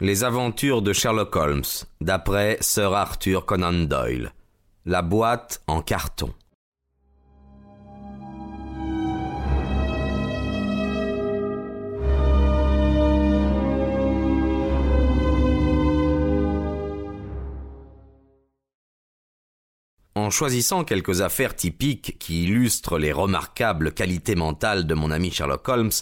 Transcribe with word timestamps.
Les 0.00 0.24
aventures 0.24 0.82
de 0.82 0.92
Sherlock 0.92 1.36
Holmes, 1.36 1.62
d'après 2.00 2.56
Sir 2.60 2.92
Arthur 2.92 3.44
Conan 3.44 3.72
Doyle. 3.72 4.32
La 4.84 5.02
boîte 5.02 5.62
en 5.68 5.80
carton. 5.80 6.32
En 20.14 20.30
choisissant 20.30 20.84
quelques 20.84 21.20
affaires 21.20 21.54
typiques 21.54 22.16
qui 22.18 22.44
illustrent 22.44 22.98
les 22.98 23.12
remarquables 23.12 23.92
qualités 23.92 24.34
mentales 24.34 24.86
de 24.86 24.94
mon 24.94 25.10
ami 25.10 25.30
Sherlock 25.30 25.68
Holmes, 25.68 25.92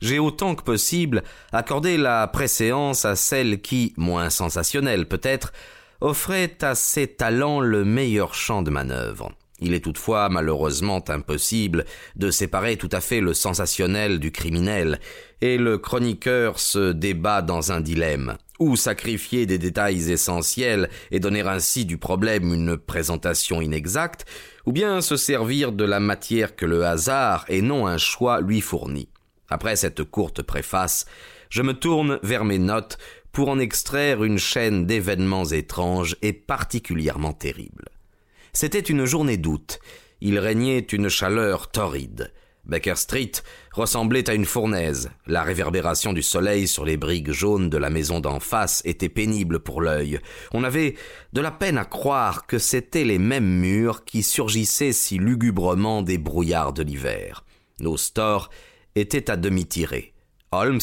j'ai 0.00 0.18
autant 0.18 0.54
que 0.54 0.62
possible 0.62 1.22
accordé 1.52 1.96
la 1.96 2.26
préséance 2.26 3.04
à 3.04 3.16
celle 3.16 3.60
qui, 3.60 3.94
moins 3.96 4.30
sensationnelle 4.30 5.06
peut-être, 5.06 5.52
offrait 6.00 6.56
à 6.62 6.74
ses 6.74 7.06
talents 7.06 7.60
le 7.60 7.84
meilleur 7.84 8.34
champ 8.34 8.62
de 8.62 8.70
manœuvre. 8.70 9.32
Il 9.58 9.72
est 9.72 9.80
toutefois 9.80 10.28
malheureusement 10.28 11.02
impossible 11.08 11.86
de 12.14 12.30
séparer 12.30 12.76
tout 12.76 12.90
à 12.92 13.00
fait 13.00 13.20
le 13.20 13.32
sensationnel 13.32 14.18
du 14.20 14.30
criminel, 14.30 15.00
et 15.40 15.56
le 15.56 15.78
chroniqueur 15.78 16.58
se 16.58 16.92
débat 16.92 17.40
dans 17.40 17.72
un 17.72 17.80
dilemme. 17.80 18.36
Ou 18.58 18.76
sacrifier 18.76 19.46
des 19.46 19.58
détails 19.58 20.10
essentiels 20.10 20.90
et 21.10 21.20
donner 21.20 21.42
ainsi 21.42 21.84
du 21.84 21.98
problème 21.98 22.52
une 22.52 22.76
présentation 22.76 23.62
inexacte, 23.62 24.26
ou 24.66 24.72
bien 24.72 25.00
se 25.00 25.16
servir 25.16 25.72
de 25.72 25.84
la 25.84 26.00
matière 26.00 26.56
que 26.56 26.66
le 26.66 26.84
hasard 26.84 27.44
et 27.48 27.62
non 27.62 27.86
un 27.86 27.98
choix 27.98 28.40
lui 28.40 28.60
fournit? 28.60 29.08
Après 29.48 29.76
cette 29.76 30.04
courte 30.04 30.42
préface, 30.42 31.06
je 31.50 31.62
me 31.62 31.74
tourne 31.74 32.18
vers 32.22 32.44
mes 32.44 32.58
notes 32.58 32.98
pour 33.32 33.48
en 33.48 33.58
extraire 33.58 34.24
une 34.24 34.38
chaîne 34.38 34.86
d'événements 34.86 35.44
étranges 35.44 36.16
et 36.22 36.32
particulièrement 36.32 37.32
terribles. 37.32 37.90
C'était 38.52 38.80
une 38.80 39.04
journée 39.04 39.36
d'août. 39.36 39.78
Il 40.20 40.38
régnait 40.38 40.78
une 40.78 41.08
chaleur 41.08 41.70
torride. 41.70 42.32
Baker 42.66 42.96
Street 42.96 43.32
ressemblait 43.72 44.28
à 44.28 44.34
une 44.34 44.44
fournaise. 44.44 45.10
La 45.26 45.42
réverbération 45.42 46.12
du 46.12 46.22
soleil 46.22 46.66
sur 46.66 46.84
les 46.84 46.96
briques 46.96 47.30
jaunes 47.30 47.70
de 47.70 47.76
la 47.76 47.90
maison 47.90 48.18
d'en 48.18 48.40
face 48.40 48.82
était 48.84 49.08
pénible 49.08 49.60
pour 49.60 49.80
l'œil. 49.80 50.18
On 50.52 50.64
avait 50.64 50.94
de 51.32 51.40
la 51.40 51.52
peine 51.52 51.78
à 51.78 51.84
croire 51.84 52.46
que 52.46 52.58
c'étaient 52.58 53.04
les 53.04 53.18
mêmes 53.18 53.60
murs 53.60 54.04
qui 54.04 54.22
surgissaient 54.22 54.92
si 54.92 55.18
lugubrement 55.18 56.02
des 56.02 56.18
brouillards 56.18 56.72
de 56.72 56.82
l'hiver. 56.82 57.44
Nos 57.78 57.96
stores 57.96 58.50
était 58.96 59.30
à 59.30 59.36
demi 59.36 59.66
tiré. 59.66 60.14
Holmes 60.50 60.80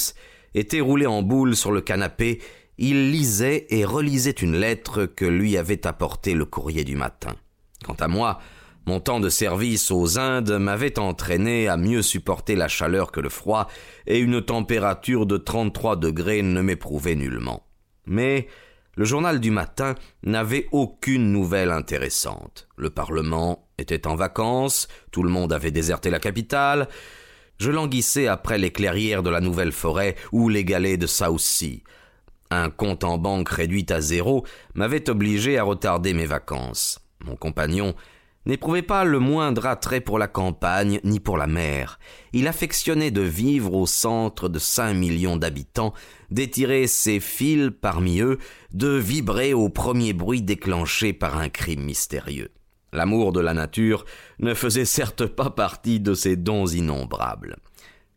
était 0.53 0.79
roulé 0.79 1.05
en 1.05 1.21
boule 1.21 1.55
sur 1.55 1.71
le 1.71 1.81
canapé, 1.81 2.41
il 2.77 3.11
lisait 3.11 3.67
et 3.69 3.83
relisait 3.83 4.31
une 4.31 4.55
lettre 4.55 5.05
que 5.05 5.25
lui 5.25 5.57
avait 5.57 5.85
apportée 5.85 6.33
le 6.33 6.45
courrier 6.45 6.83
du 6.83 6.95
matin. 6.95 7.35
Quant 7.83 7.97
à 7.99 8.07
moi, 8.07 8.39
mon 8.85 8.99
temps 8.99 9.19
de 9.19 9.29
service 9.29 9.91
aux 9.91 10.19
Indes 10.19 10.57
m'avait 10.59 10.99
entraîné 10.99 11.67
à 11.67 11.77
mieux 11.77 12.01
supporter 12.01 12.55
la 12.55 12.67
chaleur 12.67 13.11
que 13.11 13.19
le 13.19 13.29
froid, 13.29 13.67
et 14.07 14.19
une 14.19 14.41
température 14.41 15.25
de 15.25 15.37
33 15.37 15.95
degrés 15.95 16.41
ne 16.41 16.61
m'éprouvait 16.61 17.15
nullement. 17.15 17.65
Mais 18.05 18.47
le 18.95 19.05
journal 19.05 19.39
du 19.39 19.51
matin 19.51 19.95
n'avait 20.23 20.67
aucune 20.71 21.31
nouvelle 21.31 21.71
intéressante. 21.71 22.67
Le 22.75 22.89
Parlement 22.89 23.67
était 23.77 24.05
en 24.05 24.15
vacances, 24.15 24.87
tout 25.11 25.23
le 25.23 25.29
monde 25.29 25.53
avait 25.53 25.71
déserté 25.71 26.09
la 26.09 26.19
capitale, 26.19 26.89
je 27.63 27.71
languissais 27.71 28.27
après 28.27 28.57
les 28.57 28.71
clairières 28.71 29.23
de 29.23 29.29
la 29.29 29.39
nouvelle 29.39 29.71
forêt 29.71 30.15
ou 30.33 30.49
les 30.49 30.65
galets 30.65 30.99
de 30.99 31.07
South 31.07 31.39
Sea. 31.39 31.81
Un 32.51 32.69
compte 32.69 33.05
en 33.05 33.17
banque 33.17 33.47
réduit 33.47 33.85
à 33.89 34.01
zéro 34.01 34.45
m'avait 34.75 35.09
obligé 35.09 35.57
à 35.57 35.63
retarder 35.63 36.13
mes 36.13 36.25
vacances. 36.25 36.99
Mon 37.23 37.37
compagnon 37.37 37.95
n'éprouvait 38.45 38.81
pas 38.81 39.05
le 39.05 39.19
moindre 39.19 39.65
attrait 39.65 40.01
pour 40.01 40.19
la 40.19 40.27
campagne 40.27 40.99
ni 41.05 41.21
pour 41.21 41.37
la 41.37 41.47
mer. 41.47 41.99
Il 42.33 42.49
affectionnait 42.49 43.11
de 43.11 43.21
vivre 43.21 43.73
au 43.75 43.85
centre 43.85 44.49
de 44.49 44.59
cinq 44.59 44.93
millions 44.95 45.37
d'habitants, 45.37 45.93
d'étirer 46.31 46.85
ses 46.87 47.21
fils 47.21 47.71
parmi 47.81 48.19
eux, 48.19 48.39
de 48.73 48.89
vibrer 48.89 49.53
au 49.53 49.69
premier 49.69 50.11
bruit 50.11 50.41
déclenché 50.41 51.13
par 51.13 51.37
un 51.37 51.47
crime 51.47 51.83
mystérieux. 51.83 52.51
L'amour 52.93 53.33
de 53.33 53.39
la 53.39 53.55
nature 53.55 54.05
ne 54.37 54.53
faisait 54.53 54.85
certes 54.85 55.25
pas 55.25 55.49
partie 55.49 55.99
de 55.99 56.13
ses 56.13 56.35
dons 56.35 56.67
innombrables. 56.67 57.57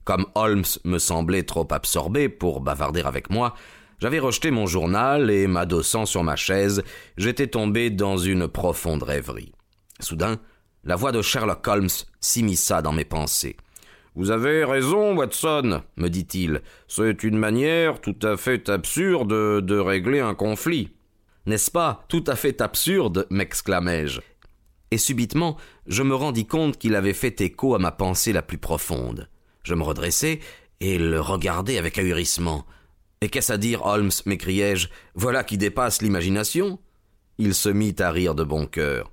Comme 0.04 0.26
Holmes 0.34 0.64
me 0.84 0.98
semblait 0.98 1.44
trop 1.44 1.66
absorbé 1.70 2.28
pour 2.28 2.60
bavarder 2.60 3.00
avec 3.00 3.30
moi, 3.30 3.54
j'avais 3.98 4.18
rejeté 4.18 4.50
mon 4.50 4.66
journal 4.66 5.30
et, 5.30 5.46
m'adossant 5.46 6.04
sur 6.04 6.22
ma 6.22 6.36
chaise, 6.36 6.82
j'étais 7.16 7.46
tombé 7.46 7.88
dans 7.88 8.18
une 8.18 8.48
profonde 8.48 9.02
rêverie. 9.02 9.52
Soudain, 9.98 10.36
la 10.84 10.94
voix 10.94 11.10
de 11.10 11.22
Sherlock 11.22 11.66
Holmes 11.66 11.88
s'immisça 12.20 12.82
dans 12.82 12.92
mes 12.92 13.06
pensées. 13.06 13.56
Vous 14.14 14.30
avez 14.30 14.64
raison, 14.64 15.16
Watson, 15.16 15.82
me 15.96 16.08
dit-il. 16.08 16.60
C'est 16.86 17.24
une 17.24 17.38
manière 17.38 18.02
tout 18.02 18.18
à 18.22 18.36
fait 18.36 18.68
absurde 18.68 19.64
de 19.64 19.78
régler 19.78 20.20
un 20.20 20.34
conflit. 20.34 20.90
N'est-ce 21.46 21.70
pas 21.70 22.04
tout 22.08 22.24
à 22.26 22.36
fait 22.36 22.60
absurde? 22.60 23.26
m'exclamai-je 23.30 24.20
et 24.90 24.98
subitement 24.98 25.56
je 25.86 26.02
me 26.02 26.14
rendis 26.14 26.46
compte 26.46 26.78
qu'il 26.78 26.94
avait 26.94 27.12
fait 27.12 27.40
écho 27.40 27.74
à 27.74 27.78
ma 27.78 27.92
pensée 27.92 28.32
la 28.32 28.42
plus 28.42 28.58
profonde. 28.58 29.28
Je 29.62 29.74
me 29.74 29.82
redressai 29.82 30.40
et 30.80 30.98
le 30.98 31.20
regardai 31.20 31.78
avec 31.78 31.98
ahurissement. 31.98 32.64
Et 33.20 33.28
qu'est-ce 33.28 33.52
à 33.52 33.58
dire, 33.58 33.84
Holmes 33.84 34.10
m'écriai-je. 34.26 34.88
Voilà 35.14 35.42
qui 35.42 35.58
dépasse 35.58 36.02
l'imagination. 36.02 36.78
Il 37.38 37.54
se 37.54 37.68
mit 37.68 37.96
à 37.98 38.10
rire 38.10 38.34
de 38.34 38.44
bon 38.44 38.66
cœur. 38.66 39.10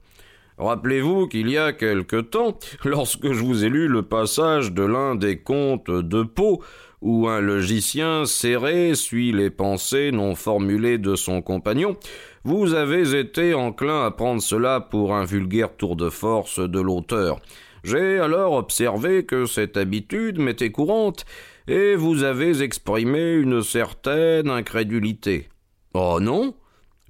Rappelez-vous 0.58 1.28
qu'il 1.28 1.50
y 1.50 1.58
a 1.58 1.74
quelque 1.74 2.22
temps, 2.22 2.58
lorsque 2.86 3.32
je 3.32 3.44
vous 3.44 3.66
ai 3.66 3.70
lu 3.70 3.88
le 3.88 4.04
passage 4.04 4.72
de 4.72 4.84
l'un 4.84 5.16
des 5.16 5.38
contes 5.38 5.90
de 5.90 6.24
Poe, 6.24 6.60
où 7.02 7.28
un 7.28 7.42
logicien 7.42 8.26
serré 8.26 8.96
suit 8.96 9.32
les 9.32 9.50
pensées 9.50 10.12
non 10.12 10.36
formulées 10.36 10.98
de 10.98 11.16
son 11.16 11.42
compagnon, 11.42 11.98
vous 12.44 12.74
avez 12.74 13.18
été 13.20 13.54
enclin 13.54 14.06
à 14.06 14.12
prendre 14.12 14.42
cela 14.42 14.80
pour 14.80 15.14
un 15.14 15.26
vulgaire 15.26 15.76
tour 15.76 15.96
de 15.96 16.10
force 16.10 16.60
de 16.60 16.80
l'auteur. 16.80 17.40
J'ai 17.84 18.20
alors 18.20 18.54
observé 18.54 19.26
que 19.26 19.46
cette 19.46 19.76
habitude 19.76 20.40
m'était 20.40 20.72
courante, 20.72 21.26
et 21.68 21.96
vous 21.96 22.24
avez 22.24 22.62
exprimé 22.62 23.34
une 23.34 23.62
certaine 23.62 24.50
incrédulité. 24.50 25.50
Oh 25.94 26.20
non? 26.22 26.54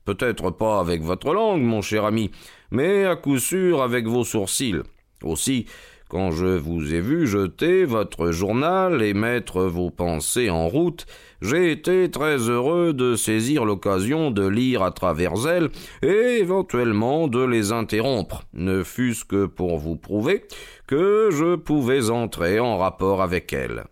Peut-être 0.05 0.51
pas 0.51 0.79
avec 0.79 1.01
votre 1.01 1.33
langue, 1.33 1.61
mon 1.61 1.81
cher 1.81 2.05
ami, 2.05 2.31
mais 2.71 3.05
à 3.05 3.15
coup 3.15 3.39
sûr 3.39 3.81
avec 3.81 4.07
vos 4.07 4.23
sourcils. 4.23 4.81
Aussi, 5.23 5.65
quand 6.13 6.31
je 6.31 6.45
vous 6.45 6.93
ai 6.93 7.01
vu 7.01 7.25
jeter 7.25 7.85
votre 7.85 8.31
journal 8.31 9.01
et 9.01 9.15
mettre 9.15 9.63
vos 9.63 9.89
pensées 9.89 10.51
en 10.51 10.67
route, 10.67 11.07
j'ai 11.41 11.71
été 11.71 12.11
très 12.11 12.37
heureux 12.37 12.93
de 12.93 13.15
saisir 13.15 13.65
l'occasion 13.65 14.29
de 14.29 14.45
lire 14.47 14.83
à 14.83 14.91
travers 14.91 15.47
elles 15.47 15.69
et 16.03 16.37
éventuellement 16.39 17.27
de 17.27 17.43
les 17.43 17.71
interrompre, 17.71 18.43
ne 18.53 18.83
fût-ce 18.83 19.25
que 19.25 19.47
pour 19.47 19.79
vous 19.79 19.95
prouver 19.95 20.43
que 20.85 21.29
je 21.31 21.55
pouvais 21.55 22.11
entrer 22.11 22.59
en 22.59 22.77
rapport 22.77 23.23
avec 23.23 23.51
elles. 23.51 23.85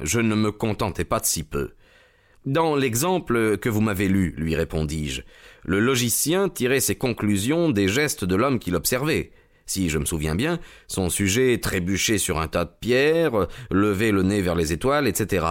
Je 0.00 0.20
ne 0.20 0.36
me 0.36 0.52
contentais 0.52 1.04
pas 1.04 1.18
de 1.18 1.26
si 1.26 1.42
peu. 1.42 1.70
Dans 2.46 2.74
l'exemple 2.74 3.58
que 3.58 3.68
vous 3.68 3.82
m'avez 3.82 4.08
lu, 4.08 4.34
lui 4.38 4.56
répondis-je, 4.56 5.22
le 5.64 5.78
logicien 5.78 6.48
tirait 6.48 6.80
ses 6.80 6.94
conclusions 6.94 7.68
des 7.68 7.86
gestes 7.86 8.24
de 8.24 8.34
l'homme 8.34 8.58
qu'il 8.58 8.74
observait. 8.74 9.32
Si 9.66 9.90
je 9.90 9.98
me 9.98 10.06
souviens 10.06 10.34
bien, 10.34 10.58
son 10.88 11.10
sujet 11.10 11.58
trébuchait 11.58 12.18
sur 12.18 12.40
un 12.40 12.48
tas 12.48 12.64
de 12.64 12.72
pierres, 12.80 13.46
levait 13.70 14.10
le 14.10 14.22
nez 14.22 14.40
vers 14.40 14.54
les 14.54 14.72
étoiles, 14.72 15.06
etc. 15.06 15.46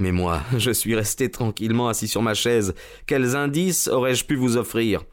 Mais 0.00 0.10
moi, 0.10 0.42
je 0.58 0.72
suis 0.72 0.96
resté 0.96 1.30
tranquillement 1.30 1.88
assis 1.88 2.08
sur 2.08 2.20
ma 2.20 2.34
chaise. 2.34 2.74
Quels 3.06 3.36
indices 3.36 3.86
aurais-je 3.86 4.24
pu 4.24 4.34
vous 4.34 4.56
offrir? 4.56 5.04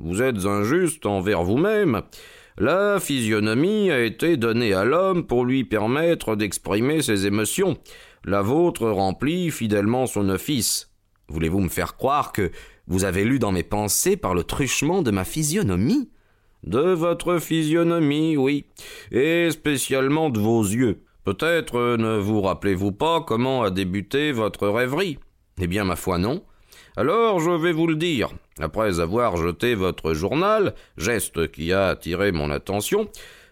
Vous 0.00 0.20
êtes 0.20 0.44
injuste 0.44 1.06
envers 1.06 1.42
vous-même. 1.42 2.02
La 2.58 3.00
physionomie 3.00 3.90
a 3.90 4.00
été 4.00 4.36
donnée 4.36 4.74
à 4.74 4.84
l'homme 4.84 5.26
pour 5.26 5.44
lui 5.44 5.64
permettre 5.64 6.36
d'exprimer 6.36 7.02
ses 7.02 7.26
émotions. 7.26 7.78
La 8.24 8.42
vôtre 8.42 8.88
remplit 8.88 9.50
fidèlement 9.50 10.06
son 10.06 10.28
office. 10.28 10.90
Voulez-vous 11.28 11.60
me 11.60 11.68
faire 11.68 11.96
croire 11.96 12.32
que 12.32 12.50
vous 12.86 13.04
avez 13.04 13.24
lu 13.24 13.38
dans 13.38 13.52
mes 13.52 13.62
pensées 13.62 14.16
par 14.16 14.34
le 14.34 14.44
truchement 14.44 15.02
de 15.02 15.10
ma 15.10 15.24
physionomie? 15.24 16.10
De 16.64 16.80
votre 16.80 17.38
physionomie, 17.38 18.36
oui, 18.36 18.64
et 19.12 19.50
spécialement 19.50 20.30
de 20.30 20.40
vos 20.40 20.62
yeux. 20.62 21.02
Peut-être 21.24 21.96
ne 21.96 22.18
vous 22.18 22.40
rappelez-vous 22.40 22.92
pas 22.92 23.20
comment 23.20 23.62
a 23.62 23.70
débuté 23.70 24.32
votre 24.32 24.66
rêverie 24.68 25.18
Eh 25.60 25.66
bien, 25.66 25.84
ma 25.84 25.94
foi, 25.94 26.18
non. 26.18 26.42
Alors 26.96 27.38
je 27.38 27.50
vais 27.50 27.72
vous 27.72 27.86
le 27.86 27.94
dire. 27.94 28.30
Après 28.58 28.98
avoir 28.98 29.36
jeté 29.36 29.76
votre 29.76 30.14
journal, 30.14 30.74
geste 30.96 31.52
qui 31.52 31.72
a 31.72 31.88
attiré 31.88 32.32
mon 32.32 32.50
attention, 32.50 33.08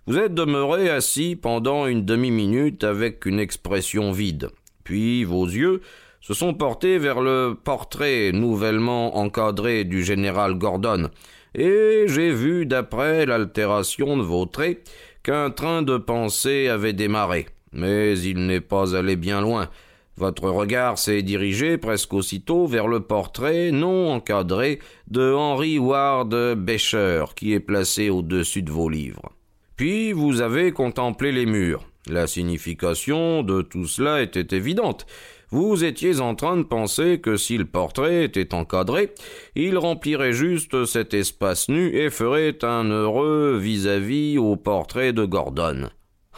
vous 0.06 0.18
êtes 0.18 0.34
demeuré 0.34 0.88
assis 0.88 1.34
pendant 1.34 1.86
une 1.86 2.04
demi-minute 2.04 2.84
avec 2.84 3.26
une 3.26 3.40
expression 3.40 4.12
vide. 4.12 4.50
Puis 4.84 5.24
vos 5.24 5.46
yeux 5.46 5.80
se 6.20 6.32
sont 6.32 6.54
portés 6.54 6.98
vers 6.98 7.20
le 7.20 7.56
portrait 7.62 8.30
nouvellement 8.32 9.16
encadré 9.16 9.82
du 9.82 10.04
général 10.04 10.58
Gordon, 10.58 11.10
et 11.56 12.04
j'ai 12.06 12.30
vu, 12.30 12.66
d'après 12.66 13.26
l'altération 13.26 14.16
de 14.16 14.22
vos 14.22 14.46
traits, 14.46 14.88
qu'un 15.22 15.50
train 15.50 15.82
de 15.82 15.96
pensée 15.96 16.68
avait 16.68 16.92
démarré. 16.92 17.46
Mais 17.72 18.18
il 18.18 18.46
n'est 18.46 18.60
pas 18.60 18.94
allé 18.94 19.16
bien 19.16 19.40
loin. 19.40 19.68
Votre 20.16 20.48
regard 20.50 20.98
s'est 20.98 21.22
dirigé 21.22 21.78
presque 21.78 22.14
aussitôt 22.14 22.66
vers 22.66 22.86
le 22.86 23.00
portrait 23.00 23.70
non 23.72 24.12
encadré 24.12 24.78
de 25.10 25.32
Henry 25.32 25.78
Ward 25.78 26.34
Beecher, 26.56 27.24
qui 27.34 27.52
est 27.54 27.60
placé 27.60 28.08
au-dessus 28.08 28.62
de 28.62 28.70
vos 28.70 28.88
livres. 28.88 29.35
Puis 29.76 30.12
vous 30.12 30.40
avez 30.40 30.72
contemplé 30.72 31.32
les 31.32 31.46
murs. 31.46 31.84
La 32.08 32.26
signification 32.26 33.42
de 33.42 33.62
tout 33.62 33.86
cela 33.86 34.22
était 34.22 34.56
évidente. 34.56 35.06
Vous 35.50 35.84
étiez 35.84 36.20
en 36.20 36.34
train 36.34 36.56
de 36.56 36.62
penser 36.62 37.20
que 37.20 37.36
si 37.36 37.56
le 37.56 37.64
portrait 37.64 38.24
était 38.24 38.54
encadré, 38.54 39.12
il 39.54 39.78
remplirait 39.78 40.32
juste 40.32 40.84
cet 40.86 41.14
espace 41.14 41.68
nu 41.68 41.94
et 41.96 42.10
ferait 42.10 42.64
un 42.64 42.84
heureux 42.84 43.56
vis-à-vis 43.60 44.38
au 44.38 44.56
portrait 44.56 45.12
de 45.12 45.24
Gordon. 45.24 45.90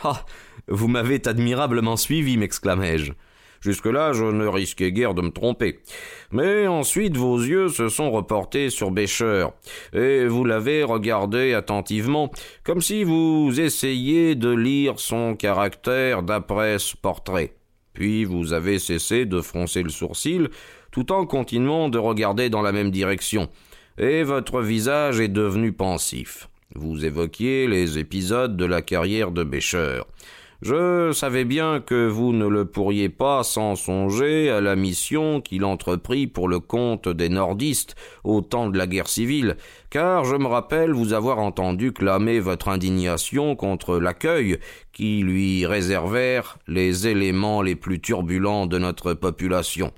Ah. 0.03 0.25
Vous 0.71 0.89
m'avez 0.89 1.27
admirablement 1.27 1.97
suivi, 1.97 2.37
m'exclamai-je. 2.37 3.13
Jusque-là, 3.61 4.13
je 4.13 4.25
ne 4.25 4.47
risquais 4.47 4.93
guère 4.93 5.15
de 5.15 5.23
me 5.23 5.31
tromper. 5.31 5.81
Mais 6.31 6.67
ensuite, 6.67 7.17
vos 7.17 7.39
yeux 7.39 7.69
se 7.69 7.89
sont 7.89 8.11
reportés 8.11 8.71
sur 8.71 8.91
Bécher, 8.91 9.47
et 9.93 10.27
vous 10.27 10.45
l'avez 10.45 10.83
regardé 10.83 11.55
attentivement, 11.55 12.31
comme 12.65 12.81
si 12.81 13.05
vous 13.05 13.59
essayiez 13.59 14.35
de 14.35 14.51
lire 14.51 15.01
son 15.01 15.35
caractère 15.35 16.23
d'après 16.23 16.79
ce 16.79 16.97
portrait. 16.97 17.55
Puis 17.95 18.25
vous 18.25 18.53
avez 18.53 18.79
cessé 18.79 19.25
de 19.25 19.41
froncer 19.41 19.83
le 19.83 19.89
sourcil, 19.89 20.49
tout 20.93 21.11
en 21.13 21.27
continuant 21.27 21.89
de 21.89 21.99
regarder 21.99 22.49
dans 22.51 22.63
la 22.63 22.73
même 22.73 22.91
direction, 22.91 23.49
et 23.99 24.23
votre 24.23 24.61
visage 24.61 25.21
est 25.21 25.29
devenu 25.29 25.73
pensif. 25.73 26.49
Vous 26.75 27.05
évoquiez 27.05 27.67
les 27.67 27.99
épisodes 27.99 28.57
de 28.57 28.65
la 28.65 28.83
carrière 28.83 29.33
de 29.33 29.43
Bécher. 29.43 30.03
Je 30.61 31.13
savais 31.13 31.45
bien 31.45 31.79
que 31.79 32.09
vous 32.09 32.33
ne 32.33 32.49
le 32.49 32.65
pourriez 32.65 33.09
pas 33.09 33.45
sans 33.45 33.77
songer 33.77 34.51
à 34.51 34.61
la 34.61 34.75
mission 34.75 35.41
qu'il 35.41 35.65
entreprit 35.65 36.27
pour 36.27 36.49
le 36.49 36.59
compte 36.59 37.09
des 37.09 37.29
nordistes 37.29 37.95
au 38.25 38.41
temps 38.41 38.69
de 38.69 38.77
la 38.77 38.89
guerre 38.89 39.07
civile, 39.07 39.57
car 39.89 40.25
je 40.25 40.35
me 40.35 40.49
rappelle 40.49 40.91
vous 40.91 41.13
avoir 41.13 41.39
entendu 41.39 41.93
clamer 41.93 42.41
votre 42.41 42.69
indignation 42.71 43.55
contre 43.55 43.99
l'accueil 43.99 44.59
qui 44.93 45.23
lui 45.23 45.65
réservèrent 45.65 46.59
les 46.67 47.07
éléments 47.07 47.63
les 47.63 47.77
plus 47.77 48.01
turbulents 48.01 48.67
de 48.67 48.79
notre 48.79 49.15
population. 49.15 49.93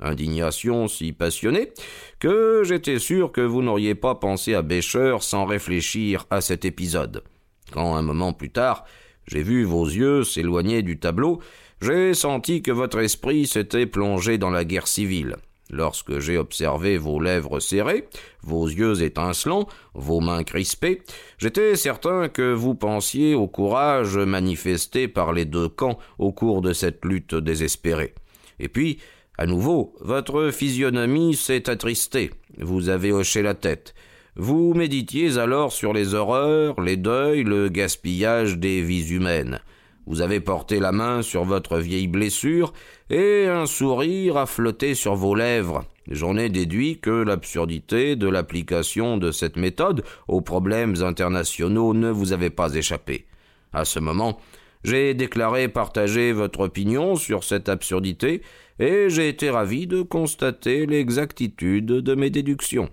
Indignation 0.00 0.88
si 0.88 1.12
passionnée 1.12 1.72
que 2.18 2.62
j'étais 2.64 2.98
sûr 2.98 3.30
que 3.30 3.42
vous 3.42 3.60
n'auriez 3.60 3.94
pas 3.94 4.14
pensé 4.14 4.54
à 4.54 4.62
Bécher 4.62 5.18
sans 5.20 5.44
réfléchir 5.44 6.24
à 6.30 6.40
cet 6.40 6.64
épisode. 6.64 7.24
Quand 7.72 7.94
un 7.94 8.02
moment 8.02 8.32
plus 8.32 8.50
tard, 8.50 8.84
j'ai 9.28 9.42
vu 9.42 9.64
vos 9.64 9.86
yeux 9.86 10.24
s'éloigner 10.24 10.82
du 10.82 10.98
tableau, 10.98 11.40
j'ai 11.80 12.14
senti 12.14 12.62
que 12.62 12.72
votre 12.72 12.98
esprit 12.98 13.46
s'était 13.46 13.86
plongé 13.86 14.38
dans 14.38 14.50
la 14.50 14.64
guerre 14.64 14.88
civile. 14.88 15.36
Lorsque 15.70 16.18
j'ai 16.18 16.38
observé 16.38 16.96
vos 16.96 17.20
lèvres 17.20 17.60
serrées, 17.60 18.08
vos 18.42 18.66
yeux 18.66 19.02
étincelants, 19.02 19.68
vos 19.92 20.20
mains 20.20 20.42
crispées, 20.42 21.02
j'étais 21.36 21.76
certain 21.76 22.28
que 22.28 22.54
vous 22.54 22.74
pensiez 22.74 23.34
au 23.34 23.46
courage 23.48 24.16
manifesté 24.16 25.08
par 25.08 25.34
les 25.34 25.44
deux 25.44 25.68
camps 25.68 25.98
au 26.18 26.32
cours 26.32 26.62
de 26.62 26.72
cette 26.72 27.04
lutte 27.04 27.34
désespérée. 27.34 28.14
Et 28.58 28.68
puis, 28.68 28.98
à 29.36 29.46
nouveau, 29.46 29.94
votre 30.00 30.50
physionomie 30.50 31.36
s'est 31.36 31.68
attristée, 31.68 32.30
vous 32.58 32.88
avez 32.88 33.12
hoché 33.12 33.42
la 33.42 33.54
tête. 33.54 33.94
Vous 34.40 34.72
méditiez 34.72 35.36
alors 35.36 35.72
sur 35.72 35.92
les 35.92 36.14
horreurs, 36.14 36.80
les 36.80 36.96
deuils, 36.96 37.42
le 37.42 37.68
gaspillage 37.68 38.56
des 38.56 38.82
vies 38.82 39.08
humaines. 39.08 39.60
Vous 40.06 40.20
avez 40.20 40.38
porté 40.38 40.78
la 40.78 40.92
main 40.92 41.22
sur 41.22 41.42
votre 41.42 41.78
vieille 41.78 42.06
blessure, 42.06 42.72
et 43.10 43.46
un 43.48 43.66
sourire 43.66 44.36
a 44.36 44.46
flotté 44.46 44.94
sur 44.94 45.16
vos 45.16 45.34
lèvres. 45.34 45.86
J'en 46.08 46.36
ai 46.36 46.50
déduit 46.50 47.00
que 47.00 47.10
l'absurdité 47.10 48.14
de 48.14 48.28
l'application 48.28 49.16
de 49.16 49.32
cette 49.32 49.56
méthode 49.56 50.04
aux 50.28 50.40
problèmes 50.40 51.02
internationaux 51.02 51.92
ne 51.92 52.08
vous 52.08 52.32
avait 52.32 52.48
pas 52.48 52.72
échappé. 52.76 53.26
À 53.72 53.84
ce 53.84 53.98
moment, 53.98 54.38
j'ai 54.84 55.14
déclaré 55.14 55.66
partager 55.66 56.30
votre 56.30 56.60
opinion 56.60 57.16
sur 57.16 57.42
cette 57.42 57.68
absurdité, 57.68 58.42
et 58.78 59.06
j'ai 59.08 59.28
été 59.28 59.50
ravi 59.50 59.88
de 59.88 60.02
constater 60.02 60.86
l'exactitude 60.86 61.86
de 61.86 62.14
mes 62.14 62.30
déductions. 62.30 62.88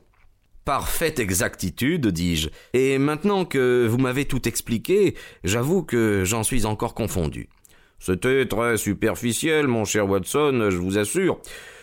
Parfaite 0.65 1.19
exactitude, 1.19 2.07
dis-je. 2.07 2.50
Et 2.73 2.97
maintenant 2.97 3.45
que 3.45 3.85
vous 3.88 4.00
m'avez 4.00 4.25
tout 4.25 4.47
expliqué, 4.47 5.13
j'avoue 5.44 5.83
que 5.83 6.23
j'en 6.25 6.41
suis 6.41 6.65
encore 6.65 6.95
confondu. 6.95 7.50
C'était 8.00 8.47
très 8.47 8.75
superficiel, 8.75 9.67
mon 9.67 9.85
cher 9.85 10.09
Watson, 10.09 10.69
je 10.71 10.77
vous 10.77 10.97
assure. 10.97 11.39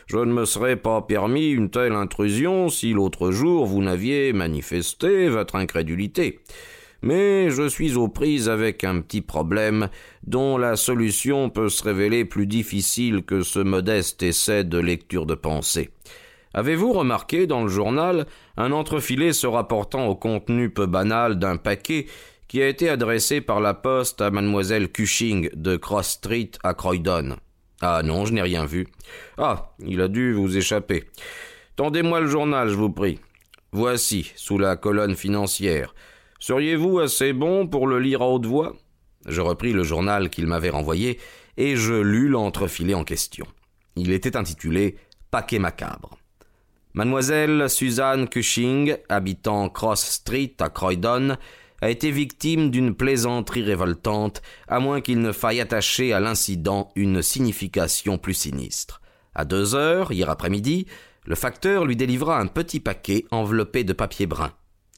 Je 0.08 0.16
ne 0.16 0.32
me 0.32 0.44
serais 0.44 0.74
pas 0.74 1.00
permis 1.00 1.50
une 1.50 1.70
telle 1.70 1.92
intrusion 1.92 2.68
si 2.68 2.92
l'autre 2.92 3.30
jour 3.30 3.66
vous 3.66 3.82
n'aviez 3.82 4.32
manifesté 4.32 5.28
votre 5.28 5.54
incrédulité. 5.54 6.40
Mais 7.02 7.50
je 7.50 7.68
suis 7.68 7.94
aux 7.96 8.08
prises 8.08 8.48
avec 8.48 8.82
un 8.82 9.00
petit 9.00 9.20
problème 9.20 9.90
dont 10.26 10.58
la 10.58 10.74
solution 10.74 11.50
peut 11.50 11.68
se 11.68 11.84
révéler 11.84 12.24
plus 12.24 12.48
difficile 12.48 13.22
que 13.22 13.42
ce 13.42 13.60
modeste 13.60 14.24
essai 14.24 14.64
de 14.64 14.78
lecture 14.78 15.26
de 15.26 15.36
pensée. 15.36 15.90
Avez-vous 16.54 16.92
remarqué 16.92 17.46
dans 17.46 17.62
le 17.62 17.68
journal 17.68 18.26
un 18.56 18.72
entrefilet 18.72 19.32
se 19.32 19.46
rapportant 19.46 20.06
au 20.06 20.14
contenu 20.14 20.70
peu 20.70 20.86
banal 20.86 21.38
d'un 21.38 21.56
paquet 21.56 22.06
qui 22.48 22.62
a 22.62 22.68
été 22.68 22.88
adressé 22.88 23.40
par 23.40 23.60
la 23.60 23.72
poste 23.72 24.20
à 24.20 24.30
mademoiselle 24.30 24.92
Cushing 24.92 25.48
de 25.54 25.76
Cross 25.76 26.08
Street 26.08 26.50
à 26.62 26.74
Croydon? 26.74 27.36
Ah 27.80 28.02
non, 28.04 28.26
je 28.26 28.34
n'ai 28.34 28.42
rien 28.42 28.66
vu. 28.66 28.86
Ah, 29.38 29.74
il 29.80 30.00
a 30.00 30.08
dû 30.08 30.34
vous 30.34 30.56
échapper. 30.56 31.04
Tendez-moi 31.76 32.20
le 32.20 32.26
journal, 32.26 32.68
je 32.68 32.74
vous 32.74 32.90
prie. 32.90 33.18
Voici, 33.72 34.32
sous 34.36 34.58
la 34.58 34.76
colonne 34.76 35.16
financière. 35.16 35.94
Seriez-vous 36.38 36.98
assez 36.98 37.32
bon 37.32 37.66
pour 37.66 37.86
le 37.86 37.98
lire 37.98 38.20
à 38.20 38.28
haute 38.28 38.46
voix? 38.46 38.76
Je 39.26 39.40
repris 39.40 39.72
le 39.72 39.82
journal 39.82 40.28
qu'il 40.28 40.46
m'avait 40.46 40.70
renvoyé 40.70 41.18
et 41.56 41.76
je 41.76 41.94
lus 41.94 42.28
l'entrefilet 42.28 42.94
en 42.94 43.04
question. 43.04 43.46
Il 43.96 44.12
était 44.12 44.36
intitulé 44.36 44.96
Paquet 45.30 45.58
macabre. 45.58 46.18
Mademoiselle 46.94 47.70
Suzanne 47.70 48.28
Cushing, 48.28 48.98
habitant 49.08 49.70
Cross 49.70 50.02
Street 50.02 50.54
à 50.60 50.68
Croydon, 50.68 51.38
a 51.80 51.88
été 51.88 52.10
victime 52.10 52.70
d'une 52.70 52.94
plaisanterie 52.94 53.62
révoltante, 53.62 54.42
à 54.68 54.78
moins 54.78 55.00
qu'il 55.00 55.20
ne 55.20 55.32
faille 55.32 55.62
attacher 55.62 56.12
à 56.12 56.20
l'incident 56.20 56.92
une 56.94 57.22
signification 57.22 58.18
plus 58.18 58.34
sinistre. 58.34 59.00
À 59.34 59.46
deux 59.46 59.74
heures, 59.74 60.12
hier 60.12 60.28
après-midi, 60.28 60.86
le 61.24 61.34
facteur 61.34 61.86
lui 61.86 61.96
délivra 61.96 62.38
un 62.38 62.46
petit 62.46 62.78
paquet 62.78 63.24
enveloppé 63.30 63.84
de 63.84 63.94
papier 63.94 64.26
brun. 64.26 64.52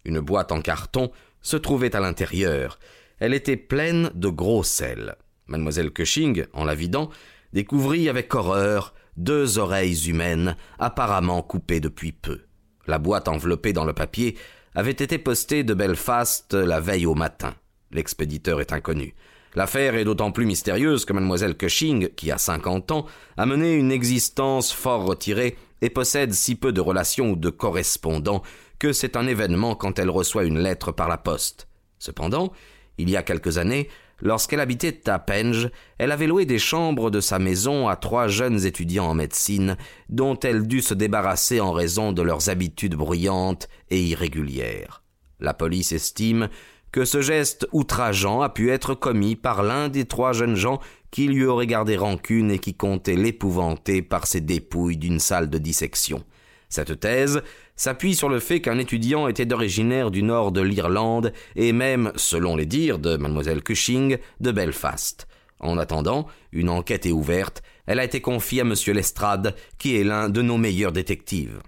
Une 0.05 0.19
boîte 0.19 0.51
en 0.51 0.63
carton 0.63 1.13
se 1.43 1.57
trouvait 1.57 1.95
à 1.95 2.01
l'intérieur. 2.01 2.81
Elle 3.21 3.35
était 3.35 3.57
pleine 3.57 4.11
de 4.17 4.29
gros 4.29 4.65
sel. 4.65 5.15
Mademoiselle 5.47 5.93
Cushing, 5.93 6.47
en 6.55 6.65
la 6.65 6.75
vidant, 6.75 7.11
découvrit 7.53 8.09
avec 8.09 8.35
horreur 8.35 8.95
deux 9.17 9.59
oreilles 9.59 10.09
humaines, 10.09 10.57
apparemment 10.79 11.43
coupées 11.43 11.81
depuis 11.81 12.13
peu. 12.13 12.41
La 12.87 12.99
boîte 12.99 13.29
enveloppée 13.29 13.73
dans 13.73 13.85
le 13.85 13.93
papier 13.93 14.37
avait 14.75 14.91
été 14.91 15.19
postée 15.19 15.65
de 15.65 15.75
Belfast 15.75 16.55
la 16.55 16.81
veille 16.81 17.07
au 17.07 17.15
matin. 17.15 17.55
L'expéditeur 17.93 18.61
est 18.61 18.73
inconnu. 18.73 19.15
L'affaire 19.55 19.95
est 19.95 20.05
d'autant 20.05 20.33
plus 20.33 20.47
mystérieuse 20.47 21.05
que 21.05 21.13
mademoiselle 21.13 21.57
Cushing, 21.57 22.09
qui 22.11 22.33
a 22.33 22.39
cinquante 22.39 22.91
ans, 22.91 23.07
a 23.37 23.47
mené 23.47 23.75
une 23.75 23.93
existence 23.93 24.73
fort 24.73 25.05
retirée 25.05 25.57
et 25.81 25.91
possède 25.91 26.33
si 26.33 26.57
peu 26.57 26.73
de 26.73 26.81
relations 26.81 27.31
ou 27.31 27.37
de 27.37 27.51
correspondants 27.51 28.43
que 28.81 28.93
c'est 28.93 29.17
un 29.17 29.29
événement 29.29 29.77
quand 29.77 29.99
elle 29.99 30.11
reçoit 30.11 30.45
une 30.45 30.59
lettre 30.59 30.91
par 30.91 31.09
la 31.09 31.19
poste. 31.19 31.69
Cependant, 32.01 32.53
il 32.99 33.09
y 33.09 33.17
a 33.17 33.23
quelques 33.23 33.59
années, 33.59 33.89
Lorsqu'elle 34.21 34.61
habitait 34.61 35.09
à 35.11 35.19
Penge, 35.19 35.71
elle 35.99 36.13
avait 36.13 36.27
loué 36.27 36.47
des 36.47 36.59
chambres 36.59 37.11
de 37.11 37.21
sa 37.21 37.39
maison 37.39 37.89
à 37.89 37.97
trois 37.97 38.29
jeunes 38.29 38.65
étudiants 38.65 39.07
en 39.07 39.15
médecine, 39.15 39.77
dont 40.09 40.39
elle 40.41 40.67
dut 40.67 40.83
se 40.83 40.95
débarrasser 40.95 41.61
en 41.61 41.73
raison 41.73 42.13
de 42.13 42.23
leurs 42.23 42.49
habitudes 42.49 42.95
bruyantes 42.95 43.69
et 43.91 44.03
irrégulières. 44.03 45.03
La 45.41 45.53
police 45.53 45.93
estime 45.93 46.49
que 46.93 47.05
ce 47.05 47.21
geste 47.21 47.67
outrageant 47.73 48.41
a 48.41 48.49
pu 48.49 48.71
être 48.71 48.95
commis 48.95 49.35
par 49.35 49.65
l'un 49.65 49.89
des 49.89 50.05
trois 50.05 50.33
jeunes 50.33 50.55
gens 50.55 50.79
qui 51.11 51.27
lui 51.27 51.45
auraient 51.45 51.67
gardé 51.67 51.97
rancune 51.97 52.53
et 52.53 52.61
qui 52.61 52.75
comptait 52.75 53.17
l'épouvanter 53.17 54.01
par 54.01 54.29
ses 54.29 54.41
dépouilles 54.41 54.97
d'une 54.97 55.19
salle 55.19 55.51
de 55.51 55.59
dissection. 55.59 56.25
Cette 56.75 56.99
thèse 56.99 57.41
s'appuie 57.77 58.17
sur 58.17 58.29
le 58.29 58.41
fait 58.41 58.61
qu'un 58.61 58.81
étudiant 58.81 59.29
était 59.29 59.53
originaire 59.53 60.11
du 60.11 60.25
nord 60.25 60.51
de 60.51 60.61
l'Irlande 60.61 61.33
et 61.55 61.73
même, 61.73 62.11
selon 62.17 62.57
les 62.57 62.67
dires 62.67 62.99
de 62.99 63.17
mademoiselle 63.17 63.63
Cushing, 63.63 64.19
de 64.41 64.51
Belfast. 64.51 65.29
En 65.61 65.79
attendant, 65.79 66.27
une 66.51 66.69
enquête 66.69 67.07
est 67.07 67.13
ouverte 67.13 67.63
Elle 67.87 68.01
a 68.01 68.05
été 68.05 68.21
confiée 68.21 68.63
à 68.63 68.65
monsieur 68.65 68.93
Lestrade, 68.93 69.55
qui 69.79 69.95
est 69.95 70.03
l'un 70.03 70.29
de 70.29 70.43
nos 70.43 70.57
meilleurs 70.57 70.91
détectives. 70.91 71.61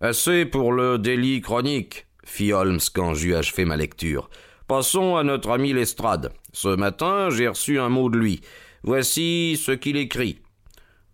Assez 0.00 0.46
pour 0.46 0.72
le 0.72 0.98
délit 0.98 1.42
chronique, 1.42 2.06
fit 2.24 2.52
Holmes 2.52 2.80
quand 2.92 3.14
j'eus 3.14 3.36
achevé 3.36 3.64
ma 3.64 3.76
lecture. 3.76 4.30
Passons 4.66 5.14
à 5.14 5.22
notre 5.22 5.50
ami 5.50 5.72
Lestrade. 5.72 6.32
Ce 6.52 6.74
matin, 6.74 7.28
j'ai 7.30 7.46
reçu 7.46 7.78
un 7.78 7.88
mot 7.88 8.10
de 8.10 8.18
lui. 8.18 8.40
Voici 8.82 9.56
ce 9.64 9.70
qu'il 9.70 9.96
écrit. 9.96 10.39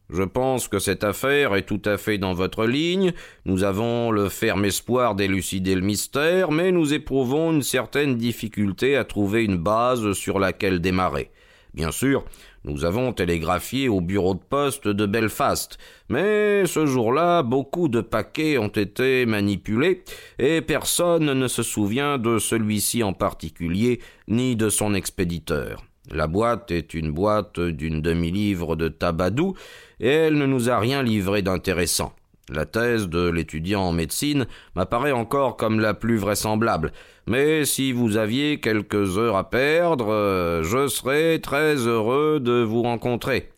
Je 0.09 0.23
pense 0.23 0.69
que 0.69 0.79
cette 0.79 1.03
affaire 1.03 1.57
est 1.57 1.67
tout 1.67 1.83
à 1.85 1.97
fait 1.99 2.17
dans 2.17 2.33
votre 2.33 2.65
ligne. 2.67 3.13
Nous 3.45 3.65
avons 3.65 4.13
le 4.13 4.29
ferme 4.29 4.65
espoir 4.65 5.17
d'élucider 5.17 5.75
le 5.75 5.81
mystère, 5.81 6.53
mais 6.53 6.71
nous 6.71 6.95
éprouvons 6.95 7.53
une 7.53 7.63
certaine 7.63 8.17
difficulté 8.17 8.97
à 8.97 9.05
trouver 9.05 9.45
une 9.45 9.57
base 9.57 10.13
sur 10.13 10.39
laquelle 10.39 10.81
démarrer. 10.81 11.31
Bien 11.75 11.91
sûr, 11.91 12.25
nous 12.65 12.85
avons 12.85 13.13
télégraphié 13.13 13.89
au 13.89 14.01
bureau 14.01 14.35
de 14.35 14.41
poste 14.41 14.89
de 14.89 15.07
Belfast, 15.07 15.77
mais 16.09 16.67
ce 16.67 16.87
jour-là, 16.87 17.43
beaucoup 17.43 17.89
de 17.89 18.01
paquets 18.01 18.59
ont 18.59 18.69
été 18.69 19.27
manipulés, 19.27 20.03
et 20.39 20.63
personne 20.63 21.33
ne 21.33 21.49
se 21.49 21.63
souvient 21.63 22.17
de 22.17 22.39
celui-ci 22.39 23.03
en 23.03 23.13
particulier, 23.13 24.01
ni 24.27 24.57
de 24.57 24.69
son 24.69 24.95
expéditeur. 24.95 25.85
La 26.11 26.27
boîte 26.27 26.71
est 26.71 26.95
une 26.95 27.11
boîte 27.11 27.59
d'une 27.61 28.01
demi-livre 28.01 28.77
de 28.77 28.89
tabac 28.89 29.31
doux, 29.31 29.55
et 30.01 30.09
elle 30.09 30.39
ne 30.39 30.47
nous 30.47 30.71
a 30.71 30.79
rien 30.79 31.03
livré 31.03 31.43
d'intéressant. 31.43 32.13
La 32.49 32.65
thèse 32.65 33.09
de 33.09 33.29
l'étudiant 33.29 33.83
en 33.83 33.93
médecine 33.93 34.47
m'apparaît 34.77 35.13
encore 35.13 35.57
comme 35.57 35.81
la 35.81 35.95
plus 35.95 36.17
vraisemblable, 36.17 36.93
mais 37.27 37.65
si 37.65 37.91
vous 37.91 38.17
aviez 38.17 38.61
quelques 38.61 39.19
heures 39.19 39.37
à 39.37 39.51
perdre, 39.51 40.13
euh, 40.13 40.63
je 40.63 40.87
serais 40.87 41.41
très 41.41 41.75
heureux 41.75 42.39
de 42.39 42.63
vous 42.63 42.83
rencontrer. 42.83 43.51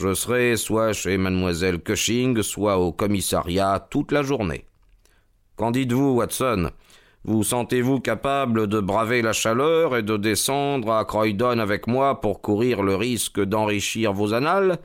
Je 0.00 0.14
serai 0.14 0.56
soit 0.56 0.94
chez 0.94 1.18
mademoiselle 1.18 1.80
Cushing, 1.80 2.42
soit 2.42 2.78
au 2.78 2.92
commissariat 2.92 3.86
toute 3.90 4.12
la 4.12 4.22
journée. 4.22 4.64
Qu'en 5.56 5.70
dites-vous, 5.70 6.12
Watson? 6.14 6.70
Vous 7.24 7.44
sentez-vous 7.44 8.00
capable 8.00 8.66
de 8.66 8.80
braver 8.80 9.20
la 9.20 9.32
chaleur 9.32 9.96
et 9.96 10.02
de 10.02 10.16
descendre 10.16 10.92
à 10.92 11.04
Croydon 11.04 11.58
avec 11.58 11.86
moi 11.86 12.20
pour 12.20 12.40
courir 12.40 12.82
le 12.82 12.96
risque 12.96 13.40
d'enrichir 13.40 14.12
vos 14.12 14.32
annales? 14.32 14.78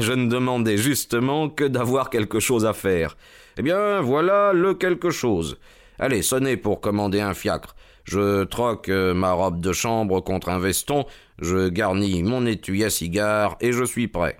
Je 0.00 0.12
ne 0.12 0.30
demandais 0.30 0.76
justement 0.76 1.48
que 1.48 1.64
d'avoir 1.64 2.08
quelque 2.08 2.38
chose 2.38 2.64
à 2.64 2.72
faire. 2.72 3.16
Eh 3.58 3.62
bien, 3.62 4.00
voilà 4.00 4.52
le 4.52 4.74
quelque 4.74 5.10
chose. 5.10 5.58
Allez, 5.98 6.22
sonnez 6.22 6.56
pour 6.56 6.80
commander 6.80 7.20
un 7.20 7.34
fiacre. 7.34 7.74
Je 8.04 8.44
troque 8.44 8.88
ma 8.88 9.32
robe 9.32 9.60
de 9.60 9.72
chambre 9.72 10.20
contre 10.20 10.48
un 10.48 10.58
veston, 10.58 11.04
je 11.40 11.68
garnis 11.68 12.22
mon 12.22 12.46
étui 12.46 12.84
à 12.84 12.90
cigare 12.90 13.56
et 13.60 13.72
je 13.72 13.84
suis 13.84 14.08
prêt. 14.08 14.38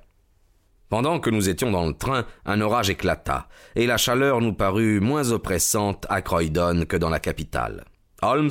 Pendant 0.92 1.20
que 1.20 1.30
nous 1.30 1.48
étions 1.48 1.70
dans 1.70 1.86
le 1.86 1.94
train, 1.94 2.26
un 2.44 2.60
orage 2.60 2.90
éclata, 2.90 3.48
et 3.76 3.86
la 3.86 3.96
chaleur 3.96 4.42
nous 4.42 4.52
parut 4.52 5.00
moins 5.00 5.30
oppressante 5.30 6.04
à 6.10 6.20
Croydon 6.20 6.84
que 6.86 6.98
dans 6.98 7.08
la 7.08 7.18
capitale. 7.18 7.86
Holmes 8.20 8.50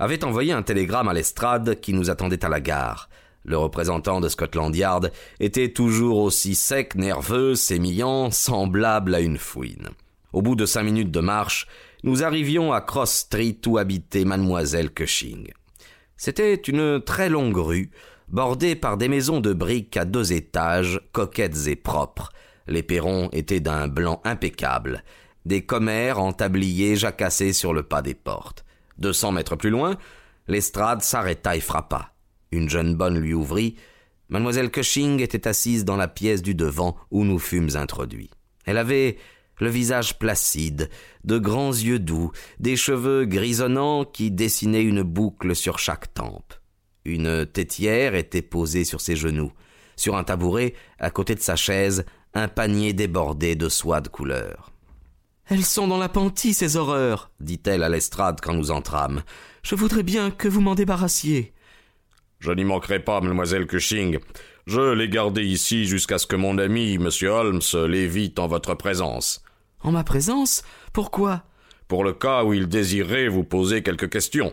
avait 0.00 0.24
envoyé 0.24 0.52
un 0.52 0.64
télégramme 0.64 1.06
à 1.06 1.14
l'estrade 1.14 1.78
qui 1.80 1.92
nous 1.92 2.10
attendait 2.10 2.44
à 2.44 2.48
la 2.48 2.60
gare. 2.60 3.08
Le 3.44 3.56
représentant 3.56 4.20
de 4.20 4.28
Scotland 4.28 4.74
Yard 4.74 5.12
était 5.38 5.72
toujours 5.72 6.18
aussi 6.18 6.56
sec, 6.56 6.96
nerveux, 6.96 7.54
sémillant, 7.54 8.32
semblable 8.32 9.14
à 9.14 9.20
une 9.20 9.38
fouine. 9.38 9.90
Au 10.32 10.42
bout 10.42 10.56
de 10.56 10.66
cinq 10.66 10.82
minutes 10.82 11.12
de 11.12 11.20
marche, 11.20 11.68
nous 12.02 12.24
arrivions 12.24 12.72
à 12.72 12.80
Cross 12.80 13.12
Street 13.12 13.60
où 13.64 13.78
habitait 13.78 14.24
mademoiselle 14.24 14.90
Cushing. 14.90 15.52
C'était 16.16 16.54
une 16.54 17.00
très 17.00 17.28
longue 17.28 17.58
rue, 17.58 17.92
bordée 18.28 18.76
par 18.76 18.96
des 18.96 19.08
maisons 19.08 19.40
de 19.40 19.52
briques 19.52 19.96
à 19.96 20.04
deux 20.04 20.32
étages, 20.32 21.00
coquettes 21.12 21.66
et 21.66 21.76
propres. 21.76 22.30
Les 22.66 22.82
perrons 22.82 23.28
étaient 23.32 23.60
d'un 23.60 23.88
blanc 23.88 24.20
impeccable. 24.24 25.04
Des 25.44 25.64
commères 25.64 26.18
en 26.18 26.32
tablier 26.32 26.96
jacassaient 26.96 27.52
sur 27.52 27.72
le 27.72 27.82
pas 27.82 28.02
des 28.02 28.14
portes. 28.14 28.64
Deux 28.98 29.12
cents 29.12 29.32
mètres 29.32 29.56
plus 29.56 29.70
loin, 29.70 29.96
l'estrade 30.48 31.02
s'arrêta 31.02 31.56
et 31.56 31.60
frappa. 31.60 32.12
Une 32.50 32.68
jeune 32.68 32.94
bonne 32.94 33.18
lui 33.18 33.34
ouvrit. 33.34 33.76
Mademoiselle 34.28 34.70
Cushing 34.70 35.20
était 35.20 35.46
assise 35.46 35.84
dans 35.84 35.96
la 35.96 36.08
pièce 36.08 36.42
du 36.42 36.54
devant 36.54 36.96
où 37.10 37.24
nous 37.24 37.38
fûmes 37.38 37.76
introduits. 37.76 38.30
Elle 38.64 38.78
avait 38.78 39.18
le 39.60 39.68
visage 39.68 40.18
placide, 40.18 40.90
de 41.24 41.38
grands 41.38 41.70
yeux 41.70 41.98
doux, 41.98 42.32
des 42.58 42.76
cheveux 42.76 43.24
grisonnants 43.24 44.04
qui 44.04 44.30
dessinaient 44.30 44.82
une 44.82 45.02
boucle 45.02 45.54
sur 45.54 45.78
chaque 45.78 46.12
tempe. 46.12 46.54
Une 47.06 47.46
tétière 47.46 48.16
était 48.16 48.42
posée 48.42 48.84
sur 48.84 49.00
ses 49.00 49.14
genoux. 49.14 49.52
Sur 49.94 50.16
un 50.16 50.24
tabouret, 50.24 50.74
à 50.98 51.10
côté 51.10 51.36
de 51.36 51.40
sa 51.40 51.54
chaise, 51.54 52.04
un 52.34 52.48
panier 52.48 52.94
débordé 52.94 53.54
de 53.54 53.68
soie 53.68 54.00
de 54.00 54.08
couleur. 54.08 54.72
Elles 55.48 55.64
sont 55.64 55.86
dans 55.86 55.98
l'appentis, 55.98 56.52
ces 56.52 56.76
horreurs, 56.76 57.30
dit-elle 57.38 57.84
à 57.84 57.88
l'estrade 57.88 58.40
quand 58.42 58.54
nous 58.54 58.72
entrâmes. 58.72 59.22
Je 59.62 59.76
voudrais 59.76 60.02
bien 60.02 60.32
que 60.32 60.48
vous 60.48 60.60
m'en 60.60 60.74
débarrassiez. 60.74 61.52
Je 62.40 62.50
n'y 62.50 62.64
manquerai 62.64 62.98
pas, 62.98 63.20
mademoiselle 63.20 63.68
Cushing. 63.68 64.18
Je 64.66 64.92
l'ai 64.92 65.08
gardé 65.08 65.44
ici 65.44 65.86
jusqu'à 65.86 66.18
ce 66.18 66.26
que 66.26 66.34
mon 66.34 66.58
ami, 66.58 66.98
monsieur 66.98 67.28
Holmes, 67.28 67.62
l'évite 67.88 68.40
en 68.40 68.48
votre 68.48 68.74
présence. 68.74 69.44
En 69.80 69.92
ma 69.92 70.02
présence? 70.02 70.64
Pourquoi? 70.92 71.44
Pour 71.86 72.02
le 72.02 72.14
cas 72.14 72.42
où 72.42 72.52
il 72.52 72.66
désirait 72.66 73.28
vous 73.28 73.44
poser 73.44 73.84
quelques 73.84 74.10
questions. 74.10 74.52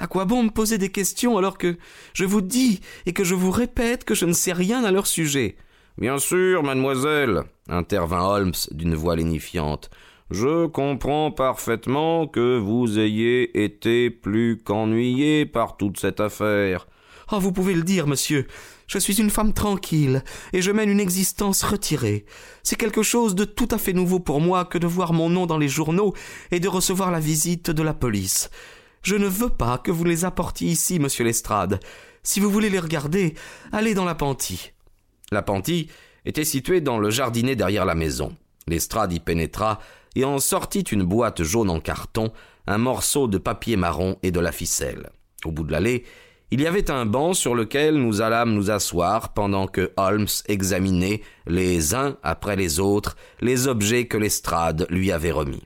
À 0.00 0.06
quoi 0.06 0.24
bon 0.24 0.44
me 0.44 0.48
poser 0.48 0.78
des 0.78 0.88
questions 0.88 1.36
alors 1.36 1.58
que 1.58 1.76
je 2.14 2.24
vous 2.24 2.40
dis 2.40 2.80
et 3.04 3.12
que 3.12 3.22
je 3.22 3.34
vous 3.34 3.50
répète 3.50 4.04
que 4.04 4.14
je 4.14 4.24
ne 4.24 4.32
sais 4.32 4.54
rien 4.54 4.82
à 4.82 4.90
leur 4.90 5.06
sujet? 5.06 5.56
Bien 5.98 6.18
sûr, 6.18 6.62
mademoiselle, 6.62 7.42
intervint 7.68 8.24
Holmes 8.24 8.54
d'une 8.70 8.94
voix 8.94 9.14
lénifiante. 9.14 9.90
Je 10.30 10.66
comprends 10.66 11.30
parfaitement 11.30 12.26
que 12.26 12.56
vous 12.56 12.98
ayez 12.98 13.62
été 13.62 14.08
plus 14.08 14.62
qu'ennuyé 14.64 15.44
par 15.44 15.76
toute 15.76 16.00
cette 16.00 16.20
affaire. 16.20 16.88
Oh, 17.30 17.38
vous 17.38 17.52
pouvez 17.52 17.74
le 17.74 17.82
dire, 17.82 18.06
monsieur. 18.06 18.46
Je 18.86 18.98
suis 18.98 19.20
une 19.20 19.30
femme 19.30 19.52
tranquille, 19.52 20.24
et 20.54 20.62
je 20.62 20.72
mène 20.72 20.88
une 20.88 20.98
existence 20.98 21.62
retirée. 21.62 22.24
C'est 22.62 22.76
quelque 22.76 23.02
chose 23.02 23.34
de 23.34 23.44
tout 23.44 23.68
à 23.70 23.78
fait 23.78 23.92
nouveau 23.92 24.18
pour 24.18 24.40
moi 24.40 24.64
que 24.64 24.78
de 24.78 24.86
voir 24.86 25.12
mon 25.12 25.28
nom 25.28 25.44
dans 25.44 25.58
les 25.58 25.68
journaux 25.68 26.14
et 26.50 26.58
de 26.58 26.68
recevoir 26.68 27.10
la 27.10 27.20
visite 27.20 27.70
de 27.70 27.82
la 27.82 27.94
police. 27.94 28.50
Je 29.02 29.16
ne 29.16 29.26
veux 29.26 29.48
pas 29.48 29.78
que 29.78 29.90
vous 29.90 30.04
les 30.04 30.24
apportiez 30.24 30.68
ici, 30.68 30.98
monsieur 30.98 31.24
Lestrade. 31.24 31.80
Si 32.22 32.38
vous 32.38 32.50
voulez 32.50 32.68
les 32.68 32.78
regarder, 32.78 33.34
allez 33.72 33.94
dans 33.94 34.04
l'appentis. 34.04 34.72
L'appentis 35.32 35.88
était 36.26 36.44
situé 36.44 36.82
dans 36.82 36.98
le 36.98 37.08
jardinet 37.08 37.56
derrière 37.56 37.86
la 37.86 37.94
maison. 37.94 38.36
Lestrade 38.66 39.12
y 39.12 39.20
pénétra 39.20 39.80
et 40.16 40.24
en 40.24 40.38
sortit 40.38 40.80
une 40.80 41.02
boîte 41.02 41.42
jaune 41.42 41.70
en 41.70 41.80
carton, 41.80 42.30
un 42.66 42.78
morceau 42.78 43.26
de 43.26 43.38
papier 43.38 43.76
marron 43.76 44.18
et 44.22 44.32
de 44.32 44.40
la 44.40 44.52
ficelle. 44.52 45.10
Au 45.46 45.50
bout 45.50 45.64
de 45.64 45.72
l'allée, 45.72 46.04
il 46.50 46.60
y 46.60 46.66
avait 46.66 46.90
un 46.90 47.06
banc 47.06 47.32
sur 47.32 47.54
lequel 47.54 47.94
nous 47.94 48.20
allâmes 48.20 48.52
nous 48.52 48.70
asseoir 48.70 49.32
pendant 49.32 49.66
que 49.66 49.92
Holmes 49.96 50.26
examinait, 50.46 51.22
les 51.46 51.94
uns 51.94 52.16
après 52.22 52.56
les 52.56 52.80
autres, 52.80 53.16
les 53.40 53.66
objets 53.66 54.08
que 54.08 54.18
l'estrade 54.18 54.86
lui 54.90 55.12
avait 55.12 55.30
remis. 55.30 55.62